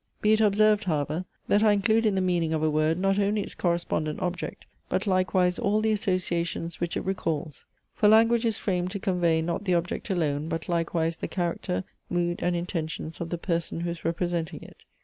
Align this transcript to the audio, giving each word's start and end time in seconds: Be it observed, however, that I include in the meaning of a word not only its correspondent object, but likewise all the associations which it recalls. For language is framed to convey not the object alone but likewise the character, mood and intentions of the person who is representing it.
Be 0.19 0.33
it 0.33 0.41
observed, 0.41 0.85
however, 0.85 1.25
that 1.47 1.61
I 1.61 1.73
include 1.73 2.07
in 2.07 2.15
the 2.15 2.21
meaning 2.21 2.53
of 2.55 2.63
a 2.63 2.71
word 2.71 2.97
not 2.97 3.19
only 3.19 3.43
its 3.43 3.53
correspondent 3.53 4.19
object, 4.19 4.65
but 4.89 5.05
likewise 5.05 5.59
all 5.59 5.79
the 5.79 5.91
associations 5.91 6.79
which 6.79 6.97
it 6.97 7.05
recalls. 7.05 7.65
For 7.93 8.07
language 8.09 8.43
is 8.43 8.57
framed 8.57 8.89
to 8.93 8.99
convey 8.99 9.43
not 9.43 9.65
the 9.65 9.75
object 9.75 10.09
alone 10.09 10.49
but 10.49 10.67
likewise 10.67 11.17
the 11.17 11.27
character, 11.27 11.83
mood 12.09 12.39
and 12.41 12.55
intentions 12.55 13.21
of 13.21 13.29
the 13.29 13.37
person 13.37 13.81
who 13.81 13.91
is 13.91 14.03
representing 14.03 14.63
it. 14.63 14.85